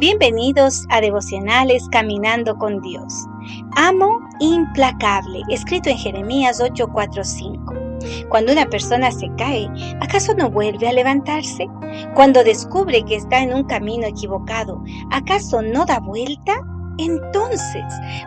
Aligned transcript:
Bienvenidos 0.00 0.86
a 0.88 1.02
Devocionales 1.02 1.86
Caminando 1.90 2.56
con 2.56 2.80
Dios. 2.80 3.26
Amo 3.76 4.18
implacable, 4.38 5.42
escrito 5.50 5.90
en 5.90 5.98
Jeremías 5.98 6.58
8:45. 6.58 7.74
Cuando 8.30 8.50
una 8.52 8.64
persona 8.64 9.12
se 9.12 9.28
cae, 9.36 9.68
¿acaso 10.00 10.32
no 10.32 10.50
vuelve 10.50 10.88
a 10.88 10.94
levantarse? 10.94 11.68
Cuando 12.14 12.42
descubre 12.42 13.02
que 13.04 13.16
está 13.16 13.42
en 13.42 13.52
un 13.52 13.64
camino 13.64 14.06
equivocado, 14.06 14.82
¿acaso 15.10 15.60
no 15.60 15.84
da 15.84 16.00
vuelta? 16.00 16.54
Entonces, 16.96 17.84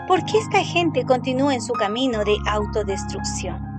¿por 0.08 0.24
qué 0.26 0.38
esta 0.38 0.60
gente 0.60 1.04
continúa 1.04 1.56
en 1.56 1.62
su 1.64 1.74
camino 1.74 2.24
de 2.24 2.36
autodestrucción? 2.52 3.73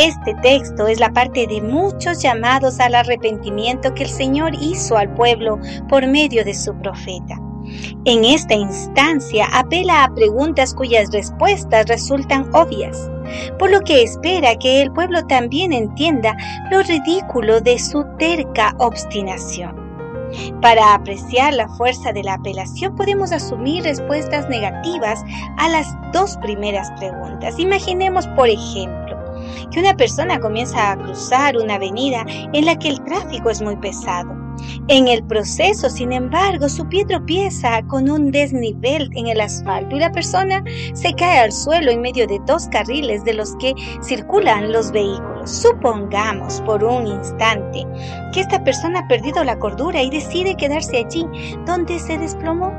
Este 0.00 0.32
texto 0.42 0.86
es 0.86 1.00
la 1.00 1.10
parte 1.10 1.48
de 1.48 1.60
muchos 1.60 2.22
llamados 2.22 2.78
al 2.78 2.94
arrepentimiento 2.94 3.92
que 3.94 4.04
el 4.04 4.08
Señor 4.08 4.52
hizo 4.60 4.96
al 4.96 5.12
pueblo 5.14 5.58
por 5.88 6.06
medio 6.06 6.44
de 6.44 6.54
su 6.54 6.72
profeta. 6.76 7.34
En 8.04 8.24
esta 8.24 8.54
instancia 8.54 9.48
apela 9.52 10.04
a 10.04 10.14
preguntas 10.14 10.72
cuyas 10.72 11.10
respuestas 11.10 11.86
resultan 11.86 12.48
obvias, 12.54 13.10
por 13.58 13.72
lo 13.72 13.80
que 13.80 14.04
espera 14.04 14.54
que 14.54 14.82
el 14.82 14.92
pueblo 14.92 15.26
también 15.26 15.72
entienda 15.72 16.36
lo 16.70 16.80
ridículo 16.84 17.60
de 17.60 17.76
su 17.80 18.04
terca 18.20 18.76
obstinación. 18.78 19.88
Para 20.62 20.94
apreciar 20.94 21.54
la 21.54 21.68
fuerza 21.70 22.12
de 22.12 22.22
la 22.22 22.34
apelación 22.34 22.94
podemos 22.94 23.32
asumir 23.32 23.82
respuestas 23.82 24.48
negativas 24.48 25.24
a 25.56 25.68
las 25.70 25.96
dos 26.12 26.36
primeras 26.36 26.88
preguntas. 27.00 27.58
Imaginemos, 27.58 28.28
por 28.28 28.48
ejemplo, 28.48 29.07
que 29.70 29.80
una 29.80 29.96
persona 29.96 30.40
comienza 30.40 30.92
a 30.92 30.96
cruzar 30.96 31.56
una 31.56 31.74
avenida 31.74 32.24
en 32.52 32.64
la 32.64 32.78
que 32.78 32.88
el 32.88 33.02
tráfico 33.04 33.50
es 33.50 33.62
muy 33.62 33.76
pesado. 33.76 34.38
En 34.88 35.08
el 35.08 35.22
proceso, 35.24 35.90
sin 35.90 36.12
embargo, 36.12 36.68
su 36.68 36.88
pie 36.88 37.04
tropieza 37.04 37.82
con 37.86 38.10
un 38.10 38.30
desnivel 38.30 39.10
en 39.14 39.28
el 39.28 39.40
asfalto 39.40 39.96
y 39.96 40.00
la 40.00 40.12
persona 40.12 40.64
se 40.94 41.12
cae 41.14 41.38
al 41.38 41.52
suelo 41.52 41.90
en 41.90 42.00
medio 42.00 42.26
de 42.26 42.40
dos 42.46 42.68
carriles 42.68 43.24
de 43.24 43.34
los 43.34 43.54
que 43.56 43.74
circulan 44.02 44.72
los 44.72 44.90
vehículos. 44.90 45.50
Supongamos 45.50 46.60
por 46.62 46.82
un 46.82 47.06
instante 47.06 47.86
que 48.32 48.40
esta 48.40 48.62
persona 48.64 49.00
ha 49.00 49.08
perdido 49.08 49.44
la 49.44 49.58
cordura 49.58 50.02
y 50.02 50.10
decide 50.10 50.56
quedarse 50.56 50.98
allí 50.98 51.26
donde 51.66 51.98
se 51.98 52.18
desplomó. 52.18 52.72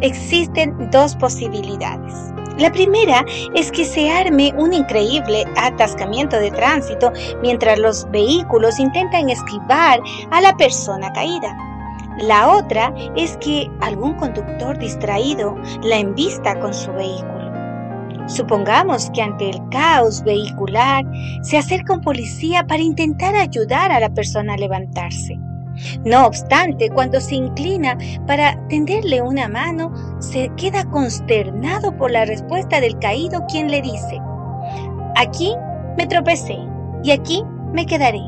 Existen 0.00 0.90
dos 0.90 1.16
posibilidades. 1.16 2.14
La 2.58 2.72
primera 2.72 3.24
es 3.54 3.70
que 3.70 3.84
se 3.84 4.10
arme 4.10 4.54
un 4.56 4.72
increíble 4.72 5.44
atascamiento 5.56 6.38
de 6.38 6.50
tránsito 6.50 7.12
mientras 7.42 7.78
los 7.78 8.10
vehículos 8.10 8.78
intentan 8.78 9.28
esquivar 9.28 10.00
a 10.30 10.40
la 10.40 10.56
persona 10.56 11.12
caída. 11.12 11.54
La 12.18 12.48
otra 12.48 12.94
es 13.14 13.36
que 13.38 13.70
algún 13.80 14.14
conductor 14.14 14.78
distraído 14.78 15.54
la 15.82 15.98
embista 15.98 16.58
con 16.58 16.72
su 16.72 16.90
vehículo. 16.92 17.36
Supongamos 18.26 19.10
que 19.10 19.20
ante 19.20 19.50
el 19.50 19.68
caos 19.70 20.22
vehicular 20.24 21.04
se 21.42 21.58
acerca 21.58 21.92
un 21.92 22.00
policía 22.00 22.66
para 22.66 22.82
intentar 22.82 23.36
ayudar 23.36 23.92
a 23.92 24.00
la 24.00 24.08
persona 24.08 24.54
a 24.54 24.56
levantarse. 24.56 25.38
No 26.04 26.26
obstante, 26.26 26.90
cuando 26.90 27.20
se 27.20 27.36
inclina 27.36 27.96
para 28.26 28.56
tenderle 28.68 29.20
una 29.20 29.48
mano, 29.48 29.92
se 30.20 30.50
queda 30.56 30.84
consternado 30.90 31.96
por 31.96 32.10
la 32.10 32.24
respuesta 32.24 32.80
del 32.80 32.98
caído 32.98 33.44
quien 33.50 33.70
le 33.70 33.82
dice, 33.82 34.20
aquí 35.16 35.54
me 35.96 36.06
tropecé 36.06 36.58
y 37.02 37.10
aquí 37.10 37.42
me 37.72 37.86
quedaré. 37.86 38.22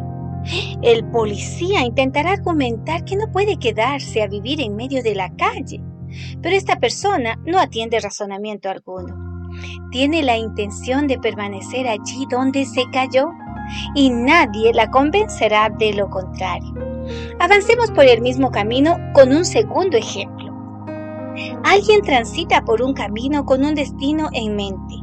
El 0.83 1.05
policía 1.11 1.83
intentará 1.83 2.33
argumentar 2.33 3.05
que 3.05 3.17
no 3.17 3.31
puede 3.31 3.59
quedarse 3.59 4.23
a 4.23 4.29
vivir 4.29 4.61
en 4.61 4.77
medio 4.77 5.03
de 5.03 5.15
la 5.15 5.31
calle, 5.37 5.83
pero 6.41 6.55
esta 6.55 6.77
persona 6.77 7.39
no 7.45 7.59
atiende 7.59 8.01
razonamiento 8.01 8.71
alguno. 8.71 9.29
Tiene 9.91 10.23
la 10.23 10.37
intención 10.37 11.07
de 11.07 11.19
permanecer 11.19 11.89
allí 11.89 12.27
donde 12.31 12.65
se 12.65 12.85
cayó 12.93 13.31
y 13.95 14.11
nadie 14.11 14.73
la 14.73 14.91
convencerá 14.91 15.69
de 15.79 15.95
lo 15.95 16.09
contrario. 16.09 16.88
Avancemos 17.39 17.91
por 17.91 18.05
el 18.05 18.21
mismo 18.21 18.51
camino 18.51 18.97
con 19.15 19.33
un 19.33 19.45
segundo 19.45 19.97
ejemplo. 19.97 20.49
Alguien 21.65 22.03
transita 22.03 22.63
por 22.63 22.83
un 22.83 22.95
camino 22.95 23.45
con 23.45 23.65
un 23.65 23.75
destino 23.75 24.29
en 24.33 24.57
mente. 24.57 24.95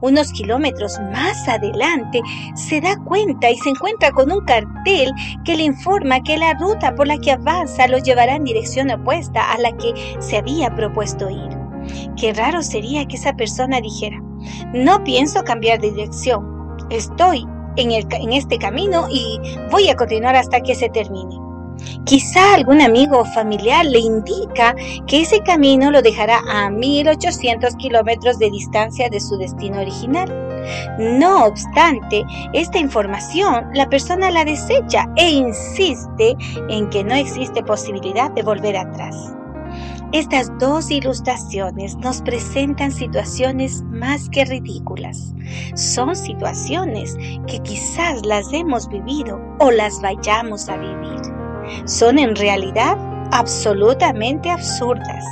Unos 0.00 0.32
kilómetros 0.32 0.98
más 1.12 1.48
adelante 1.48 2.20
se 2.54 2.80
da 2.80 2.96
cuenta 3.04 3.50
y 3.50 3.56
se 3.56 3.70
encuentra 3.70 4.10
con 4.10 4.30
un 4.30 4.44
cartel 4.44 5.10
que 5.44 5.56
le 5.56 5.64
informa 5.64 6.22
que 6.22 6.36
la 6.36 6.54
ruta 6.54 6.94
por 6.94 7.06
la 7.06 7.18
que 7.18 7.32
avanza 7.32 7.88
lo 7.88 7.98
llevará 7.98 8.36
en 8.36 8.44
dirección 8.44 8.90
opuesta 8.90 9.52
a 9.52 9.58
la 9.58 9.72
que 9.72 9.94
se 10.20 10.36
había 10.36 10.74
propuesto 10.74 11.30
ir. 11.30 11.58
Qué 12.16 12.32
raro 12.32 12.62
sería 12.62 13.06
que 13.06 13.16
esa 13.16 13.32
persona 13.32 13.80
dijera, 13.80 14.22
no 14.72 15.02
pienso 15.04 15.42
cambiar 15.42 15.80
de 15.80 15.90
dirección, 15.90 16.76
estoy 16.90 17.46
en, 17.76 17.90
en 17.90 18.32
este 18.32 18.58
camino 18.58 19.06
y 19.10 19.40
voy 19.70 19.88
a 19.88 19.96
continuar 19.96 20.36
hasta 20.36 20.60
que 20.60 20.74
se 20.74 20.88
termine. 20.90 21.41
Quizá 22.04 22.54
algún 22.54 22.80
amigo 22.80 23.20
o 23.20 23.24
familiar 23.24 23.84
le 23.86 23.98
indica 23.98 24.74
que 25.06 25.22
ese 25.22 25.40
camino 25.40 25.90
lo 25.90 26.02
dejará 26.02 26.40
a 26.48 26.70
1800 26.70 27.76
kilómetros 27.76 28.38
de 28.38 28.50
distancia 28.50 29.08
de 29.08 29.20
su 29.20 29.36
destino 29.38 29.80
original. 29.80 30.30
No 30.98 31.46
obstante, 31.46 32.24
esta 32.52 32.78
información 32.78 33.68
la 33.74 33.88
persona 33.88 34.30
la 34.30 34.44
desecha 34.44 35.06
e 35.16 35.30
insiste 35.30 36.36
en 36.68 36.88
que 36.90 37.04
no 37.04 37.14
existe 37.14 37.62
posibilidad 37.62 38.30
de 38.30 38.42
volver 38.42 38.76
atrás. 38.76 39.34
Estas 40.12 40.52
dos 40.58 40.90
ilustraciones 40.90 41.96
nos 41.96 42.20
presentan 42.20 42.92
situaciones 42.92 43.82
más 43.84 44.28
que 44.28 44.44
ridículas. 44.44 45.34
Son 45.74 46.14
situaciones 46.14 47.16
que 47.46 47.58
quizás 47.60 48.24
las 48.26 48.52
hemos 48.52 48.88
vivido 48.88 49.40
o 49.58 49.70
las 49.70 50.02
vayamos 50.02 50.68
a 50.68 50.76
vivir 50.76 51.41
son 51.84 52.18
en 52.18 52.34
realidad 52.36 52.96
absolutamente 53.32 54.50
absurdas. 54.50 55.24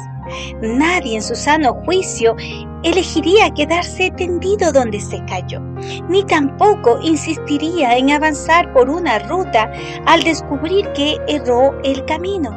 Nadie 0.63 1.17
en 1.17 1.23
su 1.23 1.35
sano 1.35 1.75
juicio 1.85 2.37
elegiría 2.83 3.51
quedarse 3.51 4.11
tendido 4.13 4.73
donde 4.73 5.01
se 5.01 5.23
cayó, 5.25 5.61
ni 6.09 6.23
tampoco 6.25 6.99
insistiría 7.03 7.97
en 7.97 8.11
avanzar 8.11 8.73
por 8.73 8.89
una 8.89 9.19
ruta 9.19 9.73
al 10.07 10.23
descubrir 10.23 10.91
que 10.93 11.19
erró 11.27 11.79
el 11.83 12.05
camino. 12.05 12.51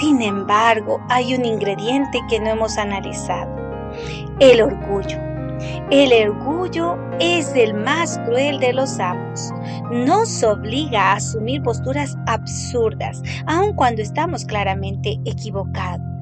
Sin 0.00 0.22
embargo, 0.22 1.00
hay 1.08 1.34
un 1.34 1.44
ingrediente 1.44 2.20
que 2.28 2.40
no 2.40 2.50
hemos 2.50 2.76
analizado, 2.78 3.54
el 4.40 4.62
orgullo. 4.62 5.25
El 5.90 6.30
orgullo 6.30 6.98
es 7.20 7.54
el 7.54 7.74
más 7.74 8.18
cruel 8.26 8.58
de 8.60 8.72
los 8.72 8.98
amos. 8.98 9.52
Nos 9.90 10.42
obliga 10.42 11.12
a 11.12 11.16
asumir 11.16 11.62
posturas 11.62 12.16
absurdas, 12.26 13.22
aun 13.46 13.74
cuando 13.74 14.02
estamos 14.02 14.44
claramente 14.44 15.18
equivocados 15.24 16.16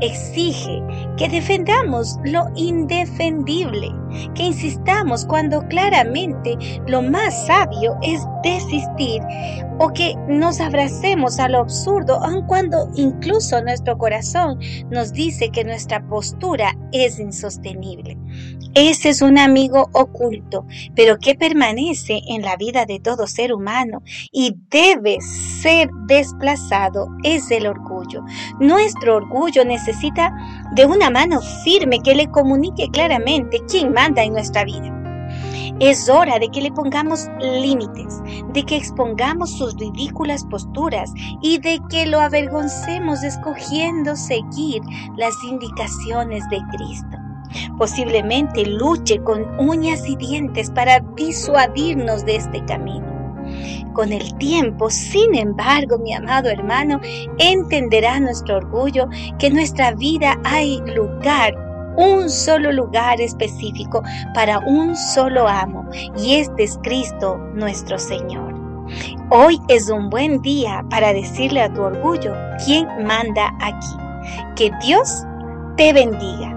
exige 0.00 0.82
que 1.16 1.28
defendamos 1.28 2.18
lo 2.24 2.46
indefendible, 2.54 3.90
que 4.34 4.44
insistamos 4.44 5.24
cuando 5.24 5.66
claramente 5.68 6.56
lo 6.86 7.02
más 7.02 7.46
sabio 7.46 7.96
es 8.02 8.20
desistir 8.42 9.22
o 9.78 9.88
que 9.92 10.14
nos 10.28 10.60
abracemos 10.60 11.38
a 11.38 11.48
lo 11.48 11.58
absurdo, 11.60 12.22
aun 12.22 12.46
cuando 12.46 12.88
incluso 12.94 13.62
nuestro 13.62 13.96
corazón 13.96 14.58
nos 14.90 15.12
dice 15.12 15.50
que 15.50 15.64
nuestra 15.64 16.06
postura 16.06 16.76
es 16.92 17.18
insostenible. 17.18 18.16
Ese 18.74 19.10
es 19.10 19.20
un 19.20 19.38
amigo 19.38 19.90
oculto, 19.92 20.64
pero 20.94 21.18
que 21.18 21.34
permanece 21.34 22.22
en 22.26 22.40
la 22.40 22.56
vida 22.56 22.86
de 22.86 23.00
todo 23.00 23.26
ser 23.26 23.52
humano 23.52 24.02
y 24.32 24.54
debe 24.70 25.18
ser 25.20 25.90
desplazado, 26.06 27.08
es 27.22 27.50
el 27.50 27.66
orgullo. 27.66 28.24
Nuestro 28.60 29.16
orgullo 29.16 29.64
necesita 29.66 30.34
de 30.74 30.86
una 30.86 31.10
mano 31.10 31.42
firme 31.64 32.00
que 32.02 32.14
le 32.14 32.30
comunique 32.30 32.88
claramente 32.90 33.60
quién 33.68 33.92
manda 33.92 34.22
en 34.22 34.32
nuestra 34.32 34.64
vida. 34.64 34.98
Es 35.80 36.08
hora 36.08 36.38
de 36.38 36.48
que 36.48 36.62
le 36.62 36.72
pongamos 36.72 37.28
límites, 37.40 38.22
de 38.54 38.62
que 38.62 38.76
expongamos 38.76 39.50
sus 39.50 39.76
ridículas 39.76 40.44
posturas 40.44 41.12
y 41.42 41.58
de 41.58 41.78
que 41.90 42.06
lo 42.06 42.20
avergoncemos 42.20 43.22
escogiendo 43.22 44.16
seguir 44.16 44.80
las 45.16 45.34
indicaciones 45.44 46.48
de 46.48 46.60
Cristo. 46.76 47.21
Posiblemente 47.78 48.64
luche 48.64 49.22
con 49.22 49.58
uñas 49.58 50.08
y 50.08 50.16
dientes 50.16 50.70
para 50.70 51.00
disuadirnos 51.16 52.24
de 52.24 52.36
este 52.36 52.64
camino. 52.64 53.06
Con 53.92 54.12
el 54.12 54.34
tiempo, 54.38 54.88
sin 54.88 55.34
embargo, 55.34 55.98
mi 55.98 56.14
amado 56.14 56.48
hermano, 56.48 57.00
entenderá 57.38 58.20
nuestro 58.20 58.56
orgullo 58.56 59.08
que 59.38 59.48
en 59.48 59.54
nuestra 59.54 59.92
vida 59.92 60.38
hay 60.44 60.80
lugar 60.94 61.54
un 61.96 62.30
solo 62.30 62.72
lugar 62.72 63.20
específico 63.20 64.02
para 64.34 64.60
un 64.60 64.96
solo 64.96 65.46
amo, 65.46 65.84
y 66.16 66.36
este 66.36 66.64
es 66.64 66.78
Cristo 66.82 67.36
nuestro 67.54 67.98
Señor. 67.98 68.52
Hoy 69.30 69.60
es 69.68 69.88
un 69.88 70.10
buen 70.10 70.40
día 70.42 70.84
para 70.90 71.12
decirle 71.12 71.62
a 71.62 71.72
tu 71.72 71.82
orgullo 71.82 72.34
quién 72.64 72.86
manda 73.06 73.54
aquí. 73.60 73.96
Que 74.56 74.70
Dios 74.82 75.24
te 75.76 75.92
bendiga. 75.92 76.51